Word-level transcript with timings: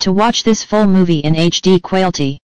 To 0.00 0.12
watch 0.12 0.42
this 0.44 0.62
full 0.62 0.86
movie 0.86 1.18
in 1.18 1.34
HD 1.34 1.82
quality, 1.82 2.38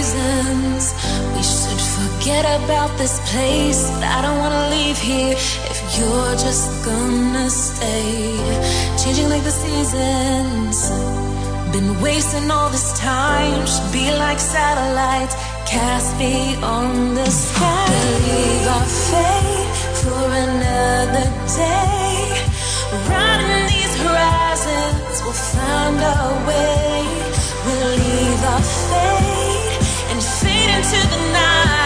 reasons 0.00 0.94
we 1.36 1.42
should 1.42 1.82
forget 1.98 2.44
about 2.58 2.90
this 2.96 3.16
place. 3.30 3.82
But 3.94 4.04
I 4.16 4.18
don't 4.24 4.38
wanna 4.44 4.64
leave 4.76 4.98
here 4.98 5.36
if 5.72 5.78
you're 5.96 6.34
just 6.46 6.66
gonna 6.88 7.48
stay. 7.50 8.08
Changing 9.00 9.28
like 9.28 9.44
the 9.50 9.56
seasons. 9.64 10.76
Been 11.74 11.92
wasting 12.00 12.50
all 12.50 12.70
this 12.76 12.88
time. 12.98 13.60
Should 13.72 13.92
be 13.92 14.06
like 14.24 14.40
satellites 14.56 15.34
cast 15.72 16.08
beyond 16.18 17.16
the 17.18 17.30
sky. 17.44 17.86
Believe 17.92 18.66
our 18.76 18.88
fate 19.08 19.70
for 20.00 20.24
another 20.46 21.26
day. 21.60 22.16
Riding 23.12 23.64
these 23.72 23.94
horizons, 24.04 25.16
we'll 25.24 25.40
find 25.52 25.98
our 26.12 26.32
way. 26.48 26.69
Into 30.80 30.96
the 31.10 31.16
night. 31.30 31.79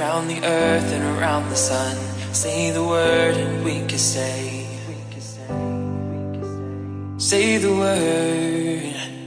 Round 0.00 0.30
the 0.30 0.42
earth 0.42 0.92
and 0.96 1.04
around 1.18 1.50
the 1.50 1.56
sun. 1.56 1.94
Say 2.32 2.70
the 2.70 2.82
word 2.82 3.36
and 3.36 3.62
we 3.62 3.86
can 3.86 3.98
stay. 3.98 4.66
Say 7.18 7.58
the 7.58 7.72
word. 7.82 9.19